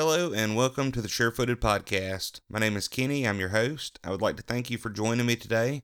[0.00, 2.40] Hello and welcome to the Surefooted Podcast.
[2.48, 3.28] My name is Kenny.
[3.28, 4.00] I'm your host.
[4.02, 5.82] I would like to thank you for joining me today.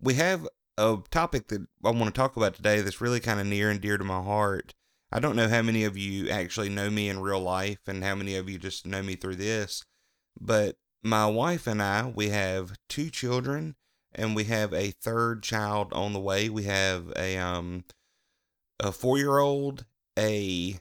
[0.00, 0.46] We have
[0.76, 3.80] a topic that I want to talk about today that's really kind of near and
[3.80, 4.74] dear to my heart.
[5.10, 8.14] I don't know how many of you actually know me in real life and how
[8.14, 9.82] many of you just know me through this,
[10.40, 13.74] but my wife and I, we have two children
[14.14, 16.48] and we have a third child on the way.
[16.48, 17.82] We have a um
[18.78, 19.84] a 4-year-old,
[20.16, 20.78] a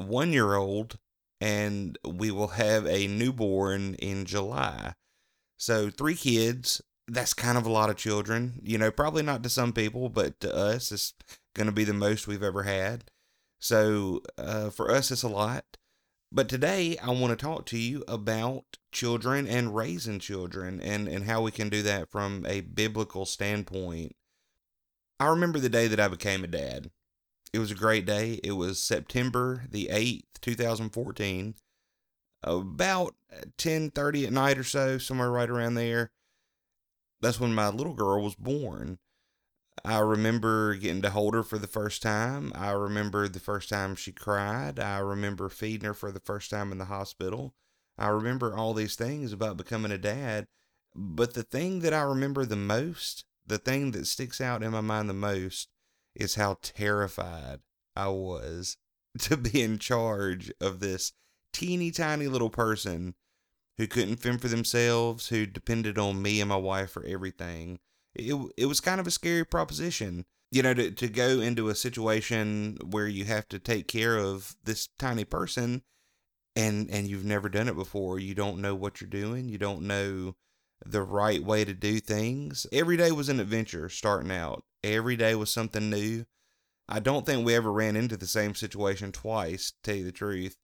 [0.00, 0.98] 1-year-old,
[1.40, 4.94] and we will have a newborn in July.
[5.56, 6.82] So, three kids.
[7.08, 8.58] That's kind of a lot of children.
[8.62, 11.14] You know, probably not to some people, but to us, it's
[11.54, 13.04] going to be the most we've ever had.
[13.60, 15.64] So, uh, for us, it's a lot.
[16.32, 21.24] But today, I want to talk to you about children and raising children and, and
[21.24, 24.16] how we can do that from a biblical standpoint.
[25.20, 26.90] I remember the day that I became a dad.
[27.52, 28.40] It was a great day.
[28.44, 31.54] It was September the 8th, 2014.
[32.42, 36.10] About uh, 10:30 at night or so, somewhere right around there.
[37.20, 38.98] That's when my little girl was born.
[39.84, 42.52] I remember getting to hold her for the first time.
[42.54, 44.78] I remember the first time she cried.
[44.78, 47.54] I remember feeding her for the first time in the hospital.
[47.98, 50.46] I remember all these things about becoming a dad.
[50.94, 54.80] But the thing that I remember the most, the thing that sticks out in my
[54.80, 55.68] mind the most,
[56.16, 57.60] is how terrified
[57.94, 58.76] I was
[59.20, 61.12] to be in charge of this
[61.52, 63.14] teeny tiny little person
[63.78, 67.78] who couldn't fend for themselves, who depended on me and my wife for everything.
[68.14, 71.74] It, it was kind of a scary proposition, you know, to, to go into a
[71.74, 75.82] situation where you have to take care of this tiny person
[76.54, 78.18] and and you've never done it before.
[78.18, 79.48] You don't know what you're doing.
[79.48, 80.36] You don't know
[80.84, 82.66] the right way to do things.
[82.72, 84.64] Every day was an adventure starting out.
[84.84, 86.26] Every day was something new.
[86.88, 90.12] I don't think we ever ran into the same situation twice, to tell you the
[90.12, 90.56] truth.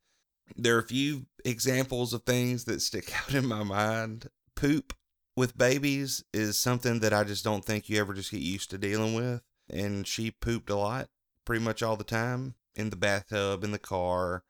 [0.57, 4.29] There are a few examples of things that stick out in my mind.
[4.55, 4.93] Poop
[5.37, 8.79] with babies is something that I just don't think you ever just get used to
[8.79, 9.43] dealing with.
[9.71, 11.09] And she pooped a lot,
[11.45, 14.45] pretty much all the time, in the bathtub, in the car.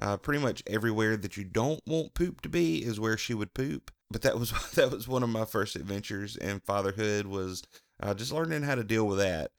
[0.00, 3.52] Uh, pretty much everywhere that you don't want poop to be is where she would
[3.52, 3.90] poop.
[4.10, 7.62] But that was that was one of my first adventures in fatherhood was
[8.00, 9.50] uh, just learning how to deal with that.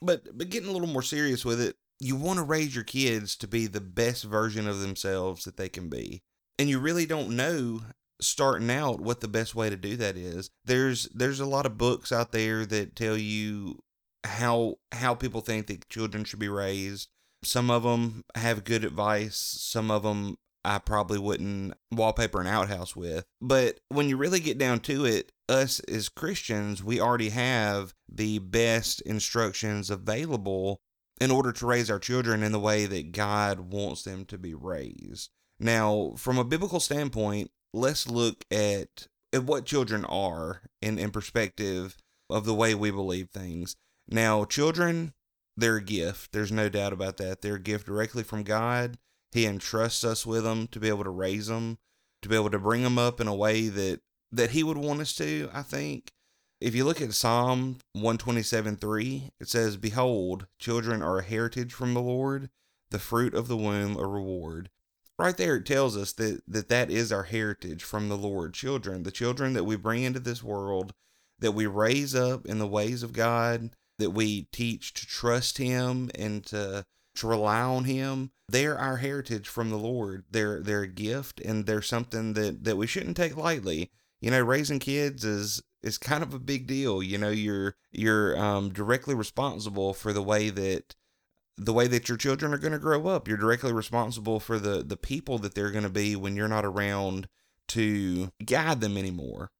[0.00, 3.36] But but getting a little more serious with it, you want to raise your kids
[3.36, 6.22] to be the best version of themselves that they can be,
[6.58, 7.80] and you really don't know
[8.20, 10.50] starting out what the best way to do that is.
[10.64, 13.80] There's there's a lot of books out there that tell you
[14.24, 17.08] how how people think that children should be raised.
[17.42, 19.36] Some of them have good advice.
[19.36, 23.24] Some of them I probably wouldn't wallpaper an outhouse with.
[23.40, 28.38] But when you really get down to it, us as Christians, we already have the
[28.38, 30.80] best instructions available
[31.20, 34.54] in order to raise our children in the way that God wants them to be
[34.54, 35.30] raised.
[35.58, 41.96] Now, from a biblical standpoint, let's look at, at what children are in, in perspective
[42.30, 43.76] of the way we believe things.
[44.08, 45.12] Now, children,
[45.56, 46.32] they're a gift.
[46.32, 47.42] There's no doubt about that.
[47.42, 48.96] They're a gift directly from God.
[49.32, 51.78] He entrusts us with them to be able to raise them,
[52.22, 54.00] to be able to bring them up in a way that
[54.32, 55.50] that He would want us to.
[55.52, 56.12] I think
[56.60, 61.94] if you look at Psalm 127 3, it says, Behold, children are a heritage from
[61.94, 62.50] the Lord,
[62.90, 64.68] the fruit of the womb a reward.
[65.18, 68.54] Right there, it tells us that, that that is our heritage from the Lord.
[68.54, 70.92] Children, the children that we bring into this world,
[71.38, 76.10] that we raise up in the ways of God, that we teach to trust Him
[76.14, 76.84] and to
[77.16, 78.30] to rely on him.
[78.48, 80.24] They're our heritage from the lord.
[80.30, 83.90] They're they're a gift and they're something that that we shouldn't take lightly.
[84.20, 87.02] You know raising kids is is kind of a big deal.
[87.02, 90.94] You know you're you're um, directly responsible for the way that
[91.56, 93.28] the way that your children are going to grow up.
[93.28, 96.64] You're directly responsible for the the people that they're going to be when you're not
[96.64, 97.28] around
[97.68, 99.50] to guide them anymore.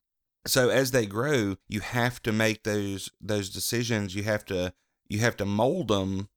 [0.46, 4.14] So as they grow you have to make those those decisions.
[4.14, 4.72] You have to
[5.08, 6.28] you have to mold them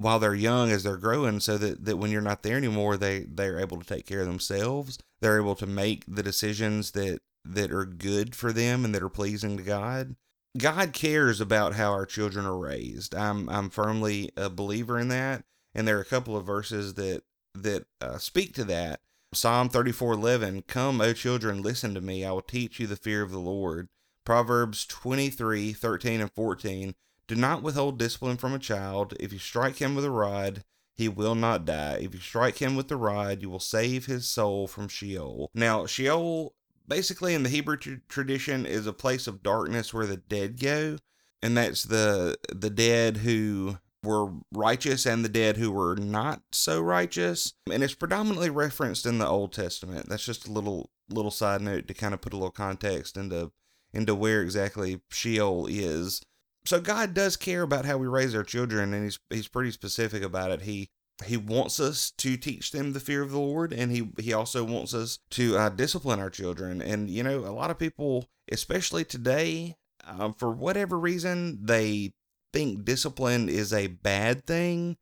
[0.00, 3.20] while they're young as they're growing so that, that when you're not there anymore they
[3.28, 4.98] they're able to take care of themselves.
[5.20, 9.10] They're able to make the decisions that that are good for them and that are
[9.10, 10.16] pleasing to god.
[10.56, 13.14] God cares about how our children are raised.
[13.14, 15.44] I'm i'm firmly a believer in that.
[15.74, 17.22] And there are a couple of verses that
[17.54, 19.00] that uh, speak to that.
[19.34, 22.24] Psalm 34 11 come o children listen to me.
[22.24, 23.88] I will teach you the fear of the lord.
[24.24, 26.94] Proverbs 23 13 and 14
[27.30, 29.14] do not withhold discipline from a child.
[29.20, 30.64] If you strike him with a rod,
[30.96, 32.00] he will not die.
[32.02, 35.48] If you strike him with the rod, you will save his soul from Sheol.
[35.54, 36.54] Now, Sheol,
[36.88, 40.98] basically in the Hebrew t- tradition, is a place of darkness where the dead go,
[41.40, 46.80] and that's the the dead who were righteous and the dead who were not so
[46.80, 47.54] righteous.
[47.70, 50.08] And it's predominantly referenced in the Old Testament.
[50.08, 53.52] That's just a little little side note to kind of put a little context into
[53.92, 56.22] into where exactly Sheol is.
[56.64, 60.22] So God does care about how we raise our children and he's he's pretty specific
[60.22, 60.62] about it.
[60.62, 60.90] He
[61.24, 64.64] he wants us to teach them the fear of the Lord, and he he also
[64.64, 66.80] wants us to uh, discipline our children.
[66.80, 72.12] And you know, a lot of people, especially today, um, for whatever reason, they
[72.52, 74.96] think discipline is a bad thing,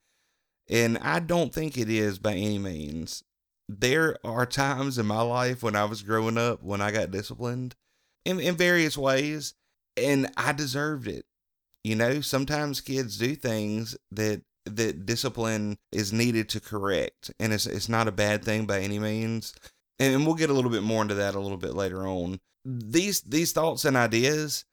[0.68, 3.22] and I don't think it is by any means.
[3.68, 7.74] There are times in my life when I was growing up when I got disciplined
[8.24, 9.54] in, in various ways,
[9.96, 11.26] and I deserved it.
[11.84, 17.66] You know, sometimes kids do things that that discipline is needed to correct, and it's
[17.66, 19.54] it's not a bad thing by any means.
[19.98, 22.40] And we'll get a little bit more into that a little bit later on.
[22.64, 24.64] These these thoughts and ideas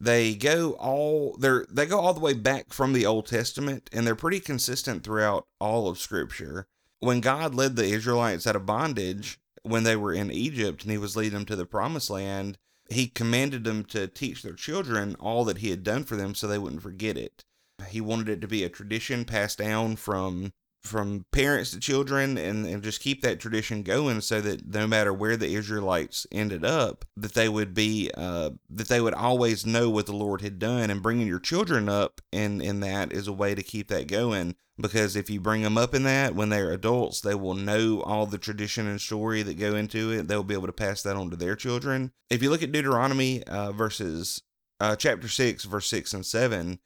[0.00, 4.06] they go all they're they go all the way back from the Old Testament, and
[4.06, 6.66] they're pretty consistent throughout all of Scripture.
[7.00, 10.98] When God led the Israelites out of bondage when they were in Egypt, and He
[10.98, 12.58] was leading them to the Promised Land,
[12.90, 16.46] He commanded them to teach their children all that He had done for them, so
[16.46, 17.42] they wouldn't forget it.
[17.88, 20.52] He wanted it to be a tradition passed down from
[20.84, 25.12] from parents to children and, and just keep that tradition going so that no matter
[25.12, 29.88] where the Israelites ended up, that they would be uh, that they would always know
[29.88, 33.32] what the Lord had done and bringing your children up in, in that is a
[33.32, 34.56] way to keep that going.
[34.78, 38.26] Because if you bring them up in that when they're adults they will know all
[38.26, 40.28] the tradition and story that go into it.
[40.28, 42.12] They'll be able to pass that on to their children.
[42.28, 44.42] If you look at deuteronomy uh, verses
[44.80, 46.80] uh, chapter 6 verse 6 and 7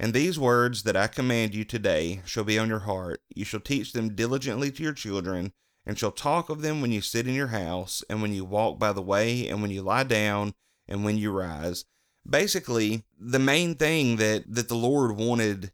[0.00, 3.20] and these words that I command you today shall be on your heart.
[3.34, 5.52] You shall teach them diligently to your children,
[5.84, 8.78] and shall talk of them when you sit in your house, and when you walk
[8.78, 10.54] by the way, and when you lie down,
[10.88, 11.84] and when you rise.
[12.28, 15.70] Basically, the main thing that, that the Lord wanted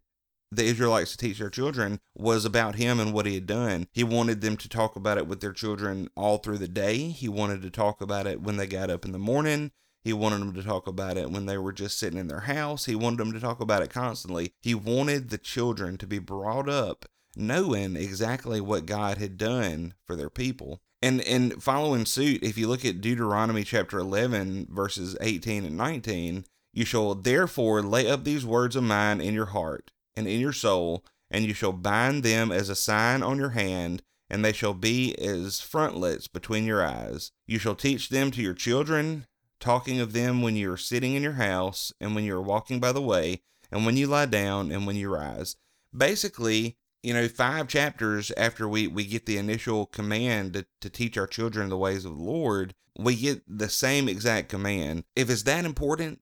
[0.51, 3.87] the Israelites to teach their children was about him and what he had done.
[3.93, 6.97] He wanted them to talk about it with their children all through the day.
[6.97, 9.71] He wanted to talk about it when they got up in the morning.
[10.03, 12.85] He wanted them to talk about it when they were just sitting in their house.
[12.85, 14.53] He wanted them to talk about it constantly.
[14.61, 17.05] He wanted the children to be brought up
[17.37, 20.81] knowing exactly what God had done for their people.
[21.01, 26.45] And and following suit, if you look at Deuteronomy chapter 11 verses 18 and 19,
[26.73, 30.53] you shall therefore lay up these words of mine in your heart and in your
[30.53, 34.73] soul, and you shall bind them as a sign on your hand, and they shall
[34.73, 37.31] be as frontlets between your eyes.
[37.45, 39.27] You shall teach them to your children,
[39.59, 42.79] talking of them when you are sitting in your house and when you are walking
[42.79, 45.55] by the way and when you lie down and when you rise.
[45.95, 51.17] Basically, you know, five chapters after we, we get the initial command to, to teach
[51.17, 55.03] our children the ways of the Lord, we get the same exact command.
[55.15, 56.19] If it's that important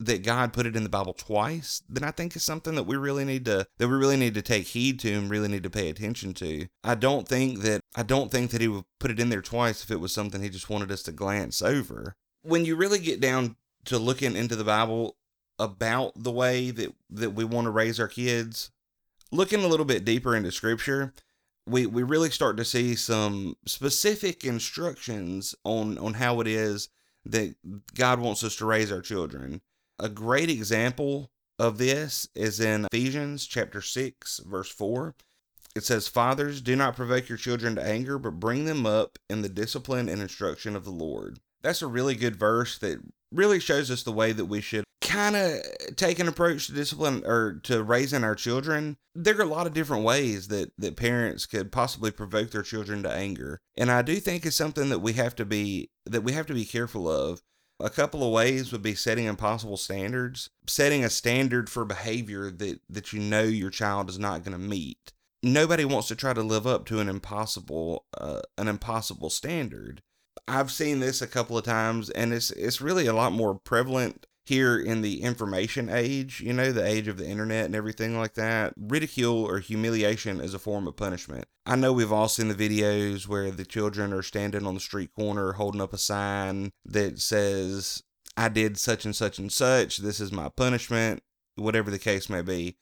[0.00, 2.96] that God put it in the Bible twice, then I think it's something that we
[2.96, 5.70] really need to that we really need to take heed to and really need to
[5.70, 6.66] pay attention to.
[6.82, 9.84] I don't think that I don't think that he would put it in there twice
[9.84, 13.20] if it was something he just wanted us to glance over when you really get
[13.20, 13.56] down
[13.86, 15.16] to looking into the Bible
[15.58, 18.70] about the way that, that we want to raise our kids,
[19.32, 21.12] looking a little bit deeper into scripture,
[21.66, 26.88] we, we really start to see some specific instructions on, on how it is
[27.24, 27.54] that
[27.94, 29.62] God wants us to raise our children.
[29.98, 35.14] A great example of this is in Ephesians chapter 6, verse 4.
[35.74, 39.42] It says, Fathers, do not provoke your children to anger, but bring them up in
[39.42, 43.00] the discipline and instruction of the Lord that's a really good verse that
[43.32, 45.60] really shows us the way that we should kind of
[45.96, 48.96] take an approach to discipline or to raising our children.
[49.14, 53.02] There are a lot of different ways that that parents could possibly provoke their children
[53.02, 53.60] to anger.
[53.76, 56.54] And I do think it's something that we have to be that we have to
[56.54, 57.42] be careful of.
[57.80, 62.80] A couple of ways would be setting impossible standards, setting a standard for behavior that
[62.88, 65.12] that you know your child is not going to meet.
[65.42, 70.02] Nobody wants to try to live up to an impossible uh, an impossible standard.
[70.46, 74.26] I've seen this a couple of times, and it's it's really a lot more prevalent
[74.46, 78.34] here in the information age, you know, the age of the internet and everything like
[78.34, 78.74] that.
[78.76, 81.46] Ridicule or humiliation is a form of punishment.
[81.64, 85.14] I know we've all seen the videos where the children are standing on the street
[85.14, 88.02] corner holding up a sign that says,
[88.36, 91.22] I did such and such and such, this is my punishment,
[91.56, 92.76] whatever the case may be.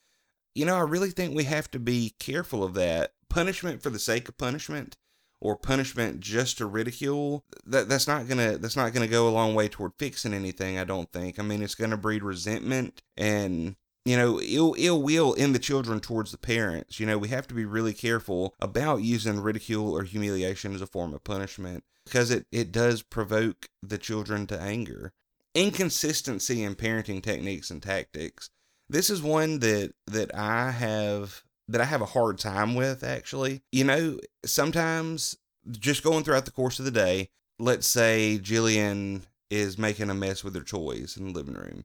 [0.55, 3.13] You know, I really think we have to be careful of that.
[3.31, 4.97] Punishment for the sake of punishment
[5.43, 9.57] or punishment just to ridicule that that's not gonna that's not gonna go a long
[9.57, 11.39] way toward fixing anything i don't think.
[11.39, 16.01] I mean it's gonna breed resentment and you know ill ill will in the children
[16.01, 17.01] towards the parents.
[17.01, 20.87] You know we have to be really careful about using ridicule or humiliation as a
[20.87, 25.13] form of punishment because it it does provoke the children to anger.
[25.55, 28.49] Inconsistency in parenting techniques and tactics.
[28.89, 33.63] This is one that that I have that I have a hard time with actually.
[33.71, 35.37] You know, sometimes
[35.71, 40.43] just going throughout the course of the day, let's say Jillian is making a mess
[40.43, 41.85] with her toys in the living room.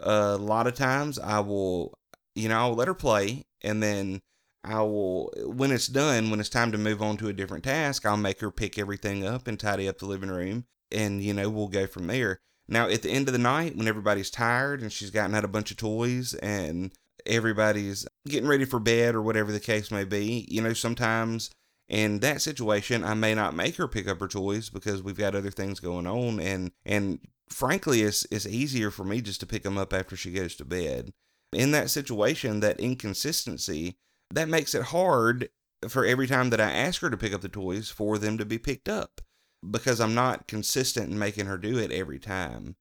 [0.00, 1.98] a lot of times I will,
[2.34, 4.22] you know, I'll let her play and then
[4.64, 8.04] I will, when it's done, when it's time to move on to a different task,
[8.04, 10.66] I'll make her pick everything up and tidy up the living room.
[10.90, 12.40] And, you know, we'll go from there.
[12.66, 15.48] Now, at the end of the night, when everybody's tired and she's gotten out a
[15.48, 16.92] bunch of toys and
[17.28, 21.50] everybody's getting ready for bed or whatever the case may be, you know, sometimes
[21.88, 25.34] in that situation, I may not make her pick up her toys because we've got
[25.34, 26.38] other things going on.
[26.38, 30.32] And, and frankly, it's, it's easier for me just to pick them up after she
[30.32, 31.12] goes to bed.
[31.52, 33.96] In that situation, that inconsistency
[34.30, 35.48] that makes it hard
[35.88, 38.44] for every time that I ask her to pick up the toys for them to
[38.44, 39.22] be picked up
[39.68, 42.76] because I'm not consistent in making her do it every time.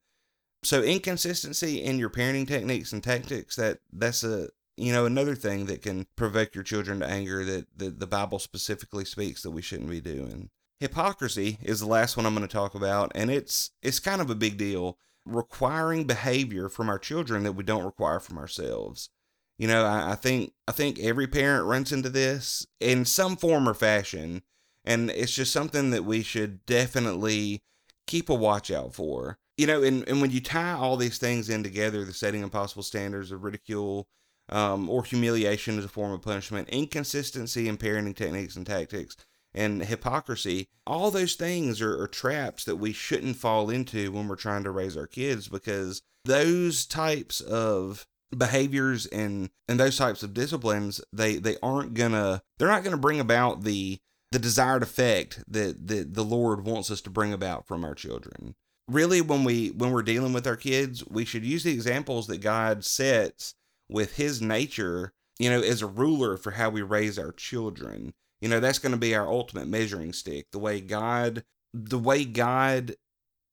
[0.64, 5.66] So inconsistency in your parenting techniques and tactics that that's a you know another thing
[5.68, 9.62] that can provoke your children to anger that the, the Bible specifically speaks that we
[9.62, 10.50] shouldn't be doing.
[10.80, 14.30] Hypocrisy is the last one I'm going to talk about and it's it's kind of
[14.30, 14.98] a big deal
[15.28, 19.10] requiring behavior from our children that we don't require from ourselves.
[19.58, 23.68] You know, I, I think I think every parent runs into this in some form
[23.68, 24.44] or fashion,
[24.86, 27.64] and it's just something that we should definitely
[28.06, 29.40] keep a watch out for.
[29.58, 32.84] You know, and, and when you tie all these things in together, the setting impossible
[32.84, 34.08] standards of ridicule,
[34.50, 39.18] um, or humiliation as a form of punishment, inconsistency in parenting techniques and tactics,
[39.54, 44.36] and hypocrisy, all those things are, are, traps that we shouldn't fall into when we're
[44.36, 48.06] trying to raise our kids because those types of
[48.38, 53.22] behaviors and and those types of disciplines they they aren't gonna they're not gonna bring
[53.22, 53.98] about the
[54.34, 58.54] the desired effect that that the lord wants us to bring about from our children
[58.88, 62.38] really when we when we're dealing with our kids we should use the examples that
[62.38, 63.56] god sets
[63.90, 68.48] with his nature you know as a ruler for how we raise our children you
[68.48, 72.96] know that's going to be our ultimate measuring stick the way god the way god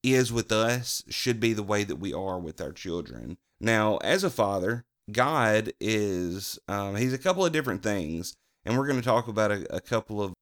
[0.03, 4.25] is with us should be the way that we are with our children now, as
[4.25, 8.37] a father, God is, um, he's a couple of different things.
[8.65, 10.35] And we're going to talk about a, a couple of,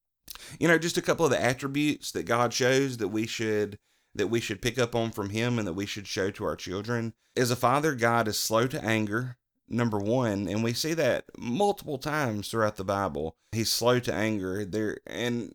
[0.59, 3.79] you know, just a couple of the attributes that God shows that we should
[4.15, 6.57] that we should pick up on from him and that we should show to our
[6.57, 7.15] children.
[7.37, 9.39] As a father, God is slow to anger,
[9.69, 13.37] number one, and we see that multiple times throughout the Bible.
[13.53, 14.65] He's slow to anger.
[14.65, 15.55] There and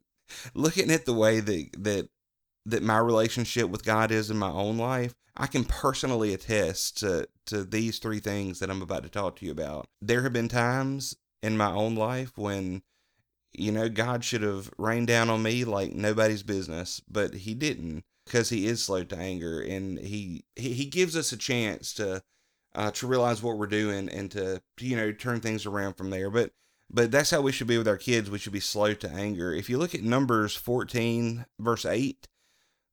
[0.53, 2.09] looking at the way that that
[2.65, 7.29] that my relationship with God is in my own life, I can personally attest to,
[7.45, 9.87] to these three things that I'm about to talk to you about.
[10.01, 12.81] There have been times in my own life when,
[13.53, 18.03] you know, God should have rained down on me like nobody's business, but He didn't
[18.27, 22.23] because He is slow to anger and He He, he gives us a chance to
[22.75, 26.29] uh, to realize what we're doing and to you know turn things around from there.
[26.29, 26.51] But
[26.89, 28.29] but that's how we should be with our kids.
[28.29, 29.53] We should be slow to anger.
[29.53, 32.27] If you look at Numbers 14 verse 8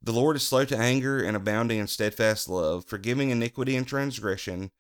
[0.04, 4.70] the Lord is slow to anger and abounding in steadfast love, forgiving iniquity and transgression,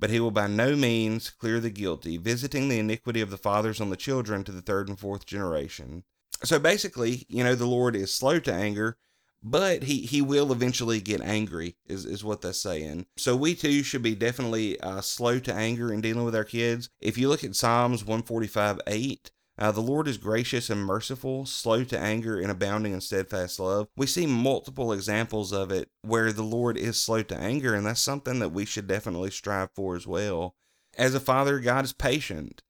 [0.00, 3.80] but he will by no means clear the guilty, visiting the iniquity of the fathers
[3.80, 6.02] on the children to the third and fourth generation.
[6.42, 8.96] So basically, you know, the Lord is slow to anger,
[9.42, 13.06] but he, he will eventually get angry, is, is what they're saying.
[13.16, 16.88] So we too should be definitely uh, slow to anger in dealing with our kids.
[17.00, 21.84] If you look at Psalms 145 8, uh, the Lord is gracious and merciful, slow
[21.84, 23.88] to anger, and abounding in steadfast love.
[23.96, 28.00] We see multiple examples of it where the Lord is slow to anger, and that's
[28.00, 30.54] something that we should definitely strive for as well.
[30.96, 32.62] As a father, God is patient.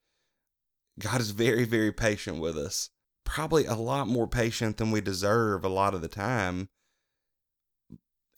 [0.99, 2.91] God is very, very patient with us.
[3.25, 6.69] Probably a lot more patient than we deserve a lot of the time.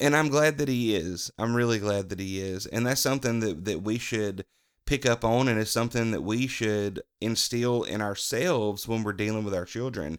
[0.00, 1.31] And I'm glad that He is.
[1.38, 2.67] I'm really glad that He is.
[2.67, 4.45] And that's something that, that we should
[4.87, 9.45] pick up on and is something that we should instill in ourselves when we're dealing
[9.45, 10.19] with our children.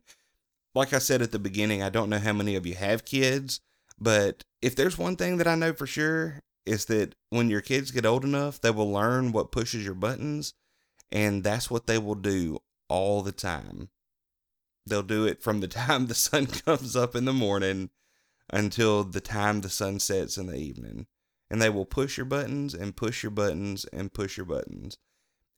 [0.74, 3.62] Like I said at the beginning, I don't know how many of you have kids,
[4.00, 7.92] but if there's one thing that I know for sure is that when your kids
[7.92, 10.54] get old enough, they will learn what pushes your buttons,
[11.12, 13.90] and that's what they will do all the time.
[14.86, 17.90] They'll do it from the time the sun comes up in the morning
[18.52, 21.08] until the time the sun sets in the evening
[21.50, 24.98] and they will push your buttons and push your buttons and push your buttons.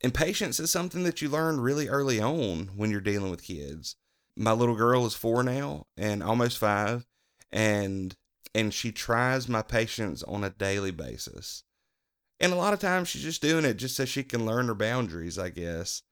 [0.03, 3.95] And patience is something that you learn really early on when you're dealing with kids.
[4.35, 7.07] My little girl is four now and almost five,
[7.51, 8.15] and
[8.53, 11.63] and she tries my patience on a daily basis.
[12.39, 14.75] And a lot of times she's just doing it just so she can learn her
[14.75, 16.03] boundaries, I guess.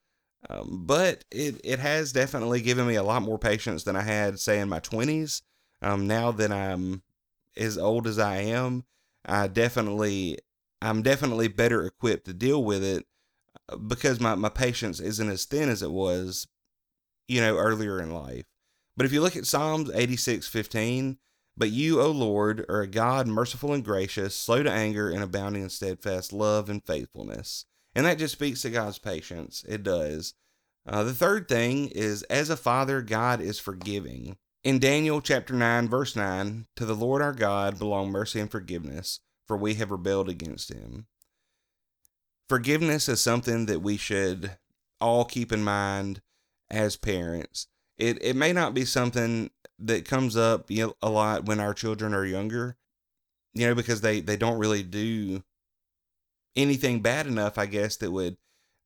[0.50, 4.40] Um, but it, it has definitely given me a lot more patience than I had,
[4.40, 5.42] say, in my 20s.
[5.82, 7.02] Um, now that I'm
[7.58, 8.84] as old as I am,
[9.26, 10.40] I definitely
[10.82, 13.06] I'm definitely better equipped to deal with it
[13.70, 16.48] uh, because my, my patience isn't as thin as it was,
[17.28, 18.46] you know, earlier in life.
[18.96, 21.18] But if you look at Psalms 86 15,
[21.58, 25.64] but you, O Lord, are a God merciful and gracious, slow to anger, and abounding
[25.64, 27.66] in steadfast love and faithfulness.
[27.96, 29.64] And that just speaks to God's patience.
[29.68, 30.34] It does.
[30.86, 34.38] Uh, the third thing is, as a father, God is forgiving.
[34.64, 39.22] In Daniel chapter 9, verse 9, to the Lord our God belong mercy and forgiveness,
[39.48, 41.08] for we have rebelled against him.
[42.50, 44.58] Forgiveness is something that we should
[45.00, 46.22] all keep in mind
[46.70, 47.68] as parents.
[47.98, 49.50] It, it may not be something
[49.80, 52.76] that comes up you know, a lot when our children are younger,
[53.54, 55.44] you know, because they, they don't really do
[56.56, 58.38] anything bad enough, I guess, that would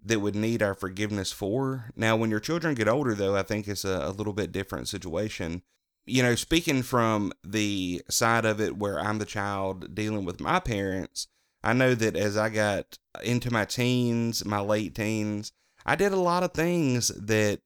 [0.04, 1.92] that would need our forgiveness for.
[1.96, 4.88] Now, when your children get older, though, I think it's a, a little bit different
[4.88, 5.62] situation.
[6.06, 10.60] You know, speaking from the side of it where I'm the child dealing with my
[10.60, 11.28] parents,
[11.64, 15.52] I know that as I got into my teens, my late teens,
[15.86, 17.60] I did a lot of things that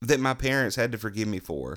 [0.00, 1.76] that my parents had to forgive me for.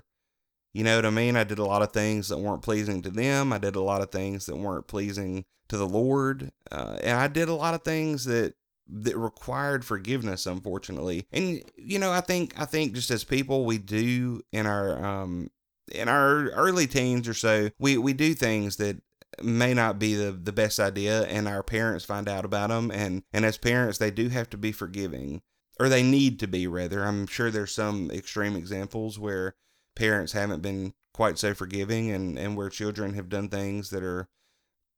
[0.74, 1.36] You know what I mean?
[1.36, 3.52] I did a lot of things that weren't pleasing to them.
[3.52, 7.28] I did a lot of things that weren't pleasing to the Lord, uh, and I
[7.28, 8.54] did a lot of things that
[8.90, 13.78] that required forgiveness unfortunately and you know i think i think just as people we
[13.78, 15.50] do in our um
[15.94, 19.02] in our early teens or so we we do things that
[19.44, 23.24] may not be the, the best idea and our parents find out about them and
[23.34, 25.42] and as parents they do have to be forgiving
[25.80, 29.54] or they need to be rather i'm sure there's some extreme examples where
[29.98, 34.30] parents haven't been quite so forgiving and and where children have done things that are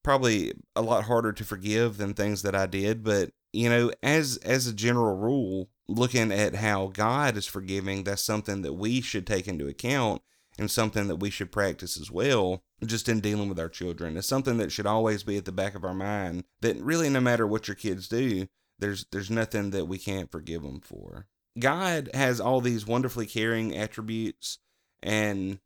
[0.04, 4.38] probably a lot harder to forgive than things that I did, but you know, as
[4.38, 9.26] as a general rule, looking at how God is forgiving, that's something that we should
[9.26, 10.22] take into account
[10.58, 14.18] and something that we should practice as well, just in dealing with our children.
[14.18, 17.22] It's something that should always be at the back of our mind that really no
[17.22, 21.28] matter what your kids do, there's there's nothing that we can't forgive them for.
[21.58, 24.60] God has all these wonderfully caring attributes
[25.04, 25.60] and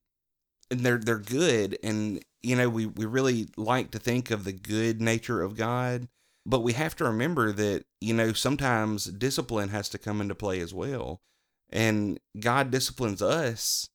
[0.72, 4.54] and they're they're good and you know we we really like to think of the
[4.54, 6.08] good nature of God
[6.46, 10.60] but we have to remember that, you know, sometimes discipline has to come into play
[10.60, 11.22] as well.
[11.70, 13.90] And God disciplines us,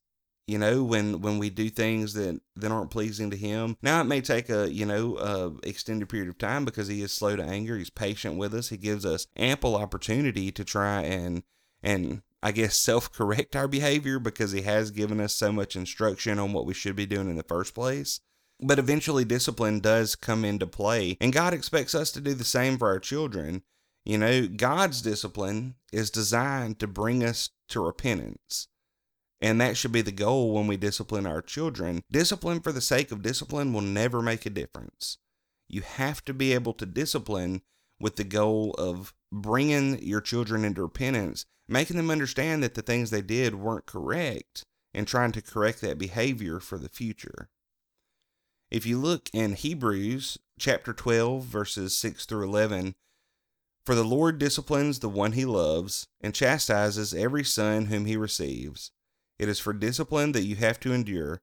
[0.46, 3.76] you know, when when we do things that that aren't pleasing to him.
[3.82, 7.12] Now it may take a, you know, a extended period of time because he is
[7.12, 8.70] slow to anger, he's patient with us.
[8.70, 11.42] He gives us ample opportunity to try and
[11.82, 16.38] and I guess self correct our behavior because he has given us so much instruction
[16.38, 18.20] on what we should be doing in the first place.
[18.60, 22.76] But eventually, discipline does come into play, and God expects us to do the same
[22.76, 23.62] for our children.
[24.04, 28.68] You know, God's discipline is designed to bring us to repentance.
[29.40, 32.02] And that should be the goal when we discipline our children.
[32.10, 35.18] Discipline for the sake of discipline will never make a difference.
[35.68, 37.62] You have to be able to discipline
[38.00, 43.10] with the goal of bringing your children into repentance, making them understand that the things
[43.10, 47.48] they did weren't correct, and trying to correct that behavior for the future.
[48.70, 52.94] If you look in Hebrews chapter 12, verses 6 through 11,
[53.86, 58.90] for the Lord disciplines the one he loves and chastises every son whom he receives.
[59.38, 61.40] It is for discipline that you have to endure.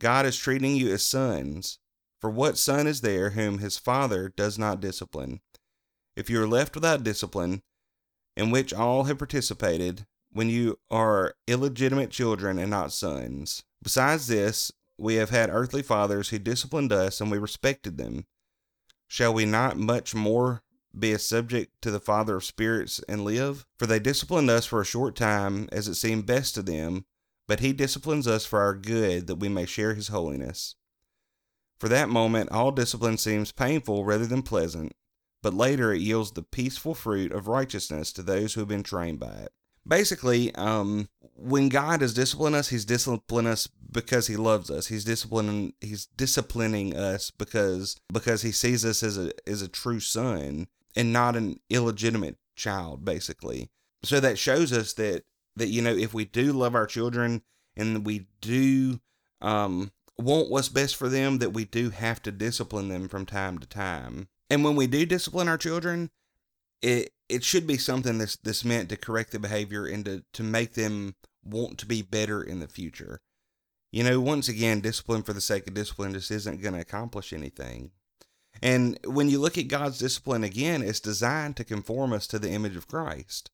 [0.00, 1.78] God is treating you as sons.
[2.20, 5.40] For what son is there whom his father does not discipline?
[6.16, 7.62] If you are left without discipline,
[8.38, 13.64] in which all have participated, when you are illegitimate children and not sons.
[13.82, 18.26] Besides this, we have had earthly fathers who disciplined us, and we respected them.
[19.08, 20.62] Shall we not much more
[20.96, 23.66] be a subject to the Father of spirits and live?
[23.76, 27.06] For they disciplined us for a short time, as it seemed best to them,
[27.48, 30.76] but He disciplines us for our good, that we may share His holiness.
[31.80, 34.92] For that moment, all discipline seems painful rather than pleasant,
[35.42, 39.20] but later it yields the peaceful fruit of righteousness to those who have been trained
[39.20, 39.52] by it
[39.88, 44.88] basically, um, when God is disciplining us, He's disciplining us because He loves us.
[44.88, 50.00] He's disciplining He's disciplining us because because He sees us as a as a true
[50.00, 53.70] son and not an illegitimate child, basically.
[54.04, 55.24] So that shows us that
[55.56, 57.42] that you know if we do love our children
[57.76, 59.00] and we do
[59.40, 63.58] um, want what's best for them, that we do have to discipline them from time
[63.58, 64.28] to time.
[64.50, 66.10] And when we do discipline our children,
[66.82, 70.42] it it should be something that's that's meant to correct the behavior and to, to
[70.42, 73.20] make them want to be better in the future.
[73.90, 77.32] You know, once again, discipline for the sake of discipline just isn't going to accomplish
[77.32, 77.92] anything.
[78.62, 82.50] And when you look at God's discipline again, it's designed to conform us to the
[82.50, 83.50] image of Christ.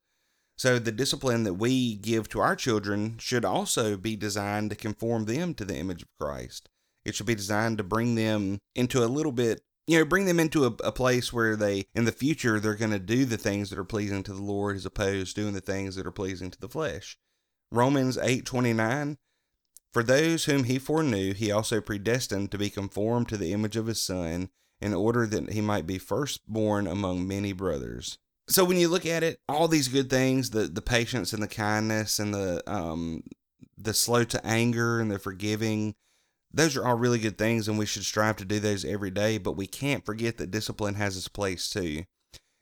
[0.57, 5.25] So the discipline that we give to our children should also be designed to conform
[5.25, 6.69] them to the image of Christ.
[7.05, 10.41] It should be designed to bring them into a little bit you know, bring them
[10.41, 13.71] into a, a place where they, in the future, they're going to do the things
[13.71, 16.51] that are pleasing to the Lord as opposed to doing the things that are pleasing
[16.51, 17.19] to the flesh.
[17.71, 19.19] Romans 8 29.
[19.93, 23.87] For those whom he foreknew, he also predestined to be conformed to the image of
[23.87, 24.49] his Son,
[24.81, 28.19] in order that he might be firstborn among many brothers.
[28.49, 31.49] So when you look at it, all these good things, the the patience and the
[31.49, 33.23] kindness and the um
[33.79, 35.95] the slow to anger and the forgiving,
[36.55, 39.39] those are all really good things and we should strive to do those every day,
[39.39, 42.05] but we can't forget that discipline has its place too.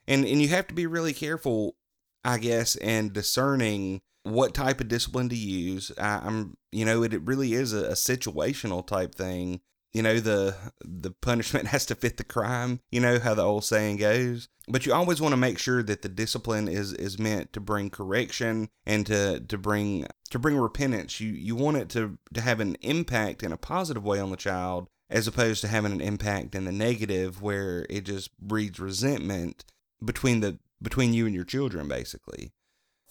[0.08, 1.76] And and you have to be really careful,
[2.24, 5.92] I guess, and discerning what type of discipline to use.
[5.98, 9.60] I, am you know, it, it really is a, a situational type thing
[9.92, 12.80] you know the the punishment has to fit the crime.
[12.90, 14.48] You know how the old saying goes.
[14.68, 17.90] But you always want to make sure that the discipline is is meant to bring
[17.90, 21.20] correction and to to bring to bring repentance.
[21.20, 24.36] You you want it to to have an impact in a positive way on the
[24.36, 29.64] child as opposed to having an impact in the negative where it just breeds resentment
[30.02, 32.52] between the between you and your children basically.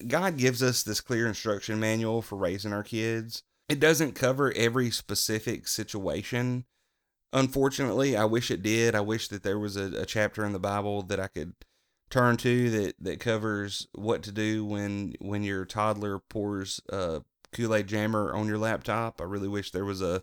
[0.07, 4.91] God gives us this clear instruction manual for raising our kids it doesn't cover every
[4.91, 6.65] specific situation.
[7.31, 8.95] Unfortunately, I wish it did.
[8.95, 11.53] I wish that there was a, a chapter in the Bible that I could
[12.09, 17.21] turn to that, that covers what to do when when your toddler pours a
[17.53, 19.21] Kool-Aid jammer on your laptop.
[19.21, 20.21] I really wish there was a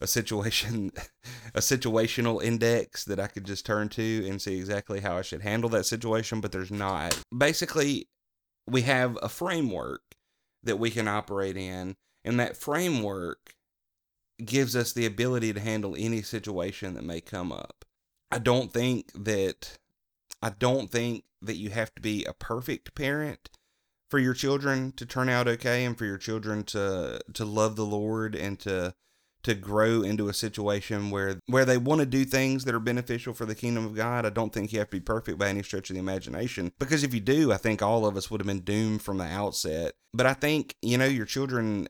[0.00, 0.90] a situation
[1.54, 5.42] a situational index that I could just turn to and see exactly how I should
[5.42, 7.20] handle that situation, but there's not.
[7.36, 8.08] Basically,
[8.66, 10.00] we have a framework
[10.62, 13.54] that we can operate in and that framework
[14.44, 17.84] gives us the ability to handle any situation that may come up.
[18.30, 19.78] I don't think that
[20.42, 23.50] I don't think that you have to be a perfect parent
[24.08, 27.86] for your children to turn out okay and for your children to to love the
[27.86, 28.94] Lord and to
[29.44, 33.32] to grow into a situation where where they want to do things that are beneficial
[33.32, 34.26] for the kingdom of God.
[34.26, 37.02] I don't think you have to be perfect by any stretch of the imagination because
[37.02, 39.94] if you do, I think all of us would have been doomed from the outset.
[40.12, 41.88] But I think, you know, your children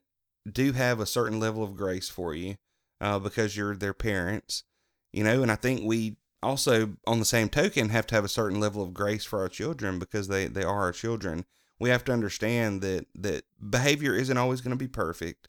[0.52, 2.56] do have a certain level of grace for you
[3.00, 4.64] uh, because you're their parents,
[5.12, 8.28] you know, and I think we also, on the same token, have to have a
[8.28, 11.44] certain level of grace for our children because they, they are our children.
[11.80, 15.48] We have to understand that that behavior isn't always going to be perfect,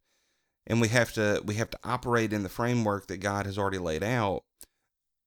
[0.68, 3.80] and we have to we have to operate in the framework that God has already
[3.80, 4.44] laid out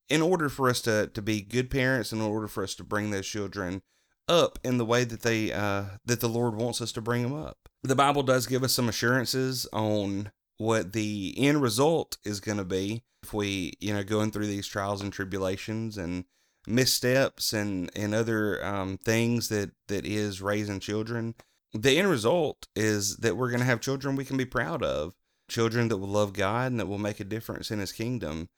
[0.08, 3.11] in order for us to to be good parents, in order for us to bring
[3.11, 3.82] those children
[4.28, 7.35] up in the way that they uh, that the Lord wants us to bring them
[7.35, 12.58] up the Bible does give us some assurances on what the end result is going
[12.58, 16.24] to be if we, you know, going through these trials and tribulations and
[16.66, 21.35] missteps and and other um, things that that is raising children.
[21.74, 25.14] The end result is that we're going to have children we can be proud of,
[25.48, 28.48] children that will love God and that will make a difference in His kingdom.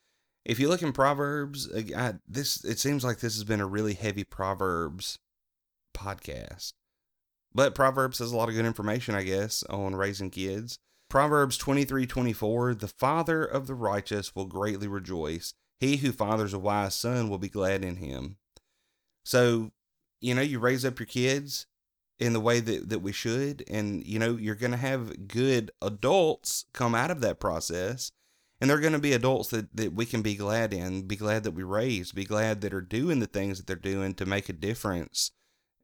[0.44, 3.94] If you look in Proverbs, I, this it seems like this has been a really
[3.94, 5.18] heavy Proverbs
[5.94, 6.72] podcast.
[7.54, 10.78] But Proverbs has a lot of good information, I guess, on raising kids.
[11.09, 15.54] Proverbs 23 24 The father of the righteous will greatly rejoice.
[15.78, 18.37] He who fathers a wise son will be glad in him.
[19.24, 19.70] So,
[20.20, 21.66] you know, you raise up your kids
[22.18, 25.70] in the way that, that we should, and, you know, you're going to have good
[25.83, 28.11] adults come out of that process.
[28.61, 31.44] And they're going to be adults that, that we can be glad in, be glad
[31.44, 34.48] that we raised, be glad that are doing the things that they're doing to make
[34.48, 35.33] a difference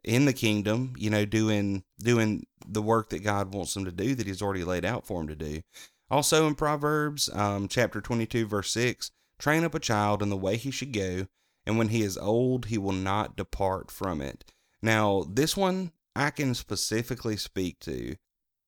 [0.05, 4.15] in the kingdom, you know, doing doing the work that God wants them to do
[4.15, 5.63] that He's already laid out for them to do.
[6.11, 10.57] Also in Proverbs, um, chapter twenty-two, verse six, train up a child in the way
[10.57, 11.27] he should go,
[11.67, 14.45] and when he is old, he will not depart from it.
[14.83, 18.17] Now, this one I can specifically speak to.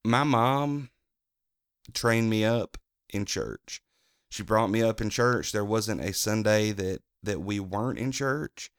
[0.04, 0.90] My mom
[1.92, 2.78] trained me up
[3.10, 3.82] in church.
[4.30, 5.52] She brought me up in church.
[5.52, 8.70] There wasn't a Sunday that that we weren't in church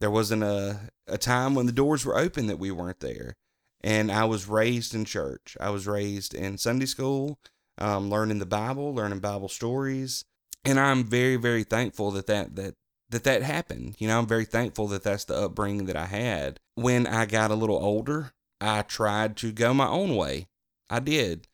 [0.00, 3.36] there wasn't a, a time when the doors were open that we weren't there.
[3.82, 5.56] And I was raised in church.
[5.60, 7.38] I was raised in Sunday school,
[7.78, 10.24] um, learning the Bible, learning Bible stories.
[10.64, 12.74] And I'm very, very thankful that that, that
[13.10, 13.96] that that happened.
[13.98, 16.60] You know, I'm very thankful that that's the upbringing that I had.
[16.74, 20.46] When I got a little older, I tried to go my own way.
[20.88, 21.48] I did.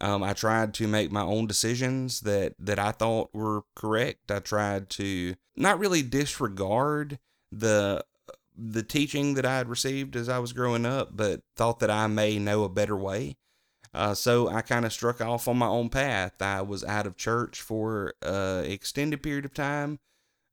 [0.00, 4.30] Um, I tried to make my own decisions that that I thought were correct.
[4.30, 7.18] I tried to not really disregard
[7.52, 8.04] the
[8.56, 12.06] the teaching that I had received as I was growing up, but thought that I
[12.06, 13.36] may know a better way.
[13.94, 16.40] Uh, so I kind of struck off on my own path.
[16.40, 20.00] I was out of church for an extended period of time.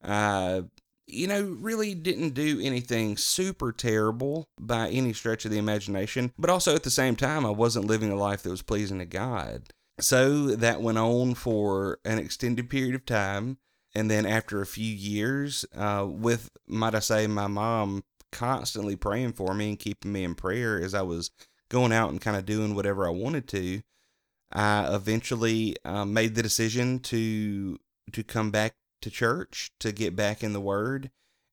[0.03, 0.63] I,
[1.07, 6.49] you know, really didn't do anything super terrible by any stretch of the imagination, but
[6.49, 9.73] also at the same time, I wasn't living a life that was pleasing to God.
[9.99, 13.57] So that went on for an extended period of time.
[13.95, 19.33] And then after a few years, uh, with, might I say, my mom constantly praying
[19.33, 21.31] for me and keeping me in prayer as I was
[21.69, 23.81] going out and kind of doing whatever I wanted to,
[24.51, 27.79] I eventually um, made the decision to
[28.11, 31.11] to come back to church to get back in the Word,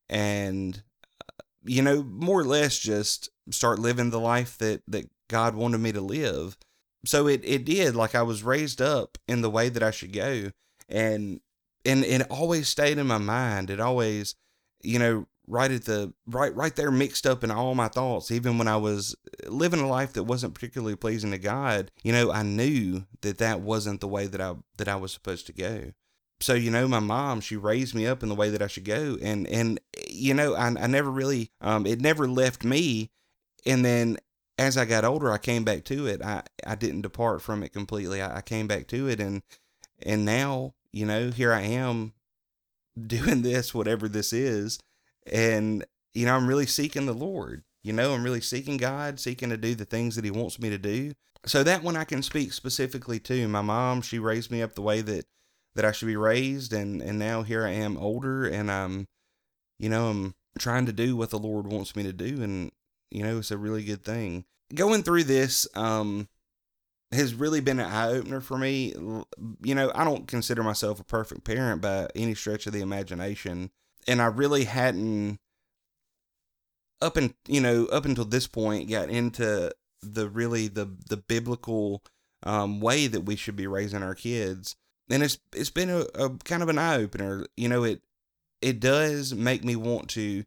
[0.08, 0.82] and
[1.20, 5.78] uh, you know, more or less just start living the life that that God wanted
[5.78, 6.56] me to live.
[7.04, 7.94] So it it did.
[7.94, 10.50] Like I was raised up in the way that I should go,
[10.88, 11.40] and
[11.86, 13.70] and it always stayed in my mind.
[13.70, 14.34] It always,
[14.82, 18.30] you know, right at the right right there mixed up in all my thoughts.
[18.30, 19.14] Even when i was
[19.46, 23.60] living a life that wasn't particularly pleasing to god you know i knew that that
[23.60, 25.92] wasn't the way that i that i was supposed to go.
[26.40, 28.84] So you know my mom she raised me up in the way that i should
[28.84, 29.16] go.
[29.22, 33.10] And and you know i, I never really um it never left me.
[33.64, 34.18] And then
[34.58, 36.22] as i got older i came back to it.
[36.22, 38.20] I i didn't depart from it completely.
[38.20, 39.42] I, I came back to it and
[40.02, 42.12] and now you know here i am
[43.06, 44.78] doing this whatever this is
[45.26, 47.64] and, you know, I'm really seeking the Lord.
[47.82, 50.70] You know, I'm really seeking God, seeking to do the things that He wants me
[50.70, 51.12] to do.
[51.44, 53.46] So that one I can speak specifically to.
[53.48, 55.26] My mom, she raised me up the way that
[55.74, 59.06] that I should be raised, and and now here I am older, and I'm,
[59.78, 62.72] you know, I'm trying to do what the Lord wants me to do, and
[63.10, 64.46] you know, it's a really good thing.
[64.74, 66.28] Going through this, um,
[67.12, 68.94] has really been an eye opener for me.
[69.62, 73.70] You know, I don't consider myself a perfect parent by any stretch of the imagination
[74.06, 75.38] and I really hadn't
[77.02, 82.02] up and you know up until this point got into the really the the biblical
[82.42, 84.76] um, way that we should be raising our kids,
[85.10, 87.46] and it's it's been a, a kind of an eye opener.
[87.56, 88.02] You know, it
[88.62, 90.44] it does make me want to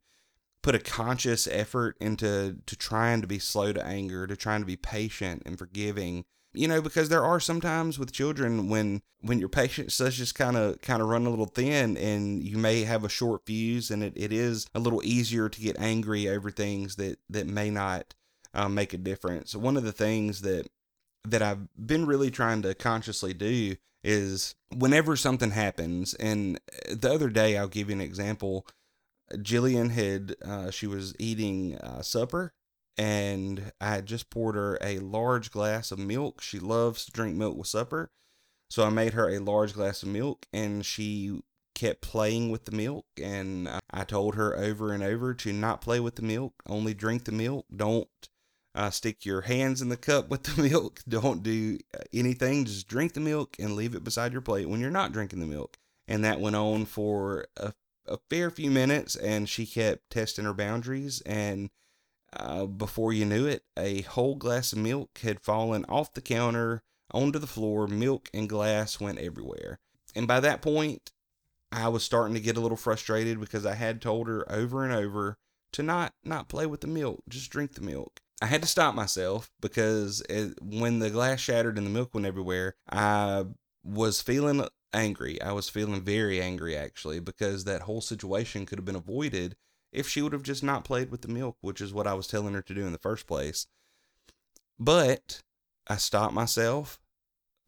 [0.61, 4.65] put a conscious effort into to trying to be slow to anger, to trying to
[4.65, 9.49] be patient and forgiving, you know because there are sometimes with children when when your
[9.49, 13.03] patience does just kind of kind of run a little thin and you may have
[13.03, 16.95] a short fuse and it, it is a little easier to get angry over things
[16.95, 18.13] that that may not
[18.53, 19.55] um, make a difference.
[19.55, 20.67] One of the things that
[21.25, 26.57] that i've been really trying to consciously do is whenever something happens and
[26.89, 28.65] the other day i'll give you an example.
[29.33, 32.53] Jillian had uh, she was eating uh, supper
[32.99, 36.41] and I had just poured her a large glass of milk.
[36.41, 38.12] She loves to drink milk with supper.
[38.69, 41.39] So I made her a large glass of milk and she
[41.73, 43.05] kept playing with the milk.
[43.23, 47.23] And I told her over and over to not play with the milk, only drink
[47.23, 47.67] the milk.
[47.73, 48.09] Don't
[48.75, 50.99] uh, stick your hands in the cup with the milk.
[51.07, 52.65] Don't do uh, anything.
[52.65, 55.45] Just drink the milk and leave it beside your plate when you're not drinking the
[55.45, 55.77] milk.
[56.05, 57.71] And that went on for a,
[58.05, 61.69] a fair few minutes and she kept testing her boundaries and
[62.33, 66.83] uh, before you knew it, a whole glass of milk had fallen off the counter
[67.11, 67.87] onto the floor.
[67.87, 69.79] Milk and glass went everywhere.
[70.15, 71.11] And by that point,
[71.71, 74.93] I was starting to get a little frustrated because I had told her over and
[74.93, 75.37] over
[75.73, 78.19] to not not play with the milk, just drink the milk.
[78.41, 82.25] I had to stop myself because it, when the glass shattered and the milk went
[82.25, 83.45] everywhere, I
[83.83, 85.41] was feeling angry.
[85.41, 89.55] I was feeling very angry actually because that whole situation could have been avoided
[89.91, 92.28] if she would have just not played with the milk, which is what I was
[92.28, 93.67] telling her to do in the first place.
[94.80, 95.41] But
[95.88, 96.99] I stopped myself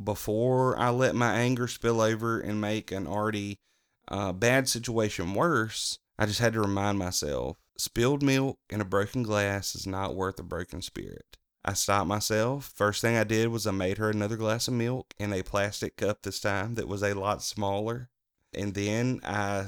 [0.04, 3.60] before I let my anger spill over and make an already
[4.08, 6.00] uh, bad situation worse.
[6.18, 10.40] I just had to remind myself spilled milk in a broken glass is not worth
[10.40, 11.38] a broken spirit.
[11.64, 12.72] I stopped myself.
[12.76, 15.98] First thing I did was I made her another glass of milk in a plastic
[15.98, 18.10] cup this time that was a lot smaller.
[18.54, 19.68] And then I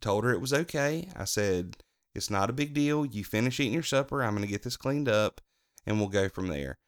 [0.00, 1.08] told her it was okay.
[1.16, 1.76] I said,
[2.14, 3.04] it's not a big deal.
[3.04, 4.22] You finish eating your supper.
[4.22, 5.40] I'm going to get this cleaned up
[5.86, 6.78] and we'll go from there.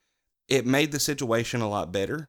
[0.49, 2.29] It made the situation a lot better.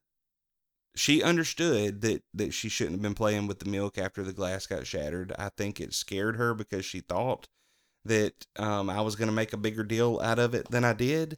[0.96, 4.66] She understood that, that she shouldn't have been playing with the milk after the glass
[4.66, 5.34] got shattered.
[5.38, 7.48] I think it scared her because she thought
[8.06, 10.94] that um, I was going to make a bigger deal out of it than I
[10.94, 11.38] did.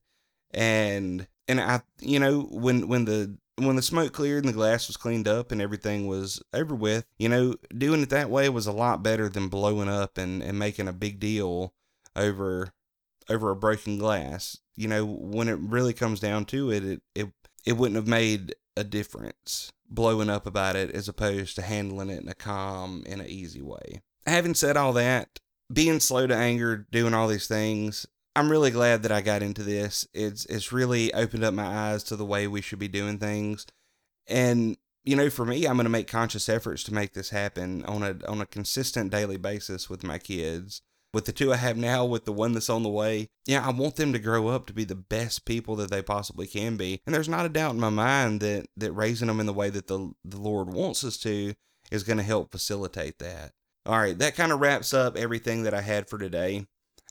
[0.51, 4.87] And and I you know when when the when the smoke cleared and the glass
[4.87, 8.67] was cleaned up and everything was over with, you know, doing it that way was
[8.67, 11.73] a lot better than blowing up and, and making a big deal
[12.15, 12.71] over
[13.29, 14.57] over a broken glass.
[14.75, 17.27] You know, when it really comes down to it, it it,
[17.65, 22.21] it wouldn't have made a difference blowing up about it as opposed to handling it
[22.21, 24.01] in a calm in an easy way.
[24.25, 25.39] Having said all that,
[25.71, 28.05] being slow to anger, doing all these things,
[28.37, 30.07] I'm really glad that I got into this.
[30.13, 33.65] It's it's really opened up my eyes to the way we should be doing things.
[34.27, 37.83] And you know, for me, I'm going to make conscious efforts to make this happen
[37.85, 40.83] on a on a consistent daily basis with my kids.
[41.15, 43.71] With the two I have now, with the one that's on the way, yeah, I
[43.71, 47.01] want them to grow up to be the best people that they possibly can be.
[47.07, 49.71] And there's not a doubt in my mind that that raising them in the way
[49.71, 51.55] that the the Lord wants us to
[51.89, 53.53] is going to help facilitate that.
[53.87, 56.67] All right, that kind of wraps up everything that I had for today.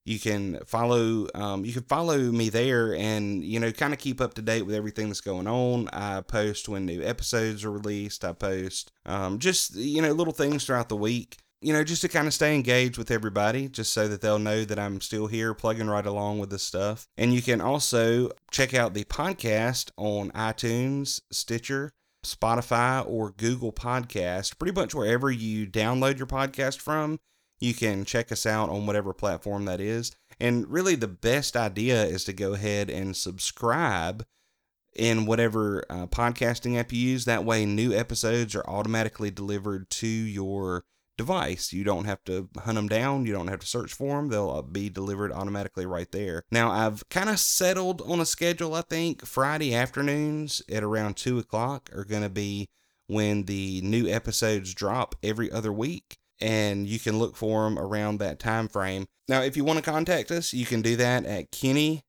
[0.09, 4.23] You can follow um, you can follow me there and you know kind of keep
[4.23, 5.89] up to date with everything that's going on.
[5.93, 8.25] I post when new episodes are released.
[8.25, 11.37] I post um, just you know little things throughout the week.
[11.61, 14.65] You know, just to kind of stay engaged with everybody, just so that they'll know
[14.65, 17.07] that I'm still here plugging right along with this stuff.
[17.19, 21.91] And you can also check out the podcast on iTunes, Stitcher,
[22.25, 24.59] Spotify, or Google Podcast.
[24.59, 27.19] Pretty much wherever you download your podcast from,
[27.61, 30.13] you can check us out on whatever platform that is.
[30.41, 34.25] And really, the best idea is to go ahead and subscribe
[34.95, 37.25] in whatever uh, podcasting app you use.
[37.25, 40.85] That way, new episodes are automatically delivered to your
[41.17, 41.73] device.
[41.73, 43.27] You don't have to hunt them down.
[43.27, 44.29] You don't have to search for them.
[44.29, 46.45] They'll uh, be delivered automatically right there.
[46.51, 49.27] Now, I've kind of settled on a schedule, I think.
[49.27, 52.69] Friday afternoons at around 2 o'clock are going to be
[53.09, 58.19] when the new episodes drop every other week and you can look for them around
[58.19, 59.07] that time frame.
[59.29, 62.03] Now, if you want to contact us, you can do that at Kenny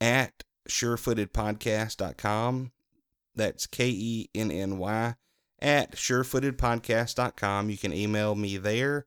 [0.00, 2.72] at surefootedpodcast.com.
[3.34, 5.14] That's K E N N Y
[5.60, 7.70] at surefootedpodcast.com.
[7.70, 9.06] You can email me there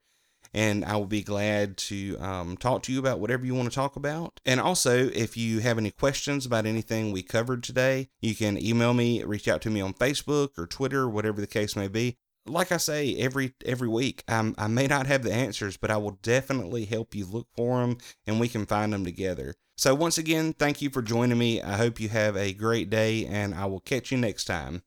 [0.54, 3.76] and I will be glad to um, talk to you about whatever you want to
[3.76, 4.40] talk about.
[4.46, 8.94] And also, if you have any questions about anything we covered today, you can email
[8.94, 12.18] me, reach out to me on Facebook or Twitter, whatever the case may be
[12.50, 15.98] like I say every every week, I'm, I may not have the answers, but I
[15.98, 19.56] will definitely help you look for them, and we can find them together.
[19.78, 21.62] So once again, thank you for joining me.
[21.62, 24.84] I hope you have a great day, and I will catch you next time.